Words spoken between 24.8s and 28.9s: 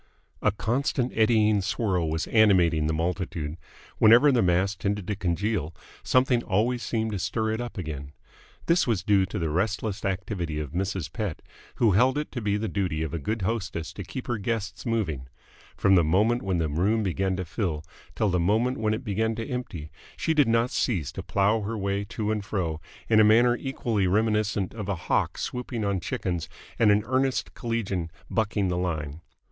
a hawk swooping on chickens and an earnest collegian bucking the